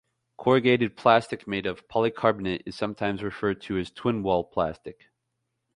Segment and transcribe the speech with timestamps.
[0.35, 5.05] Corrugated plastic made of polycarbonate is sometimes referred to as Twinwall plastic.